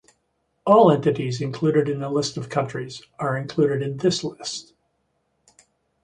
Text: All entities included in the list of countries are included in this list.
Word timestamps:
All 0.65 0.91
entities 0.91 1.41
included 1.41 1.87
in 1.87 1.99
the 1.99 2.09
list 2.09 2.35
of 2.35 2.49
countries 2.49 3.03
are 3.19 3.37
included 3.37 3.83
in 3.83 3.97
this 3.97 4.23
list. 4.23 4.73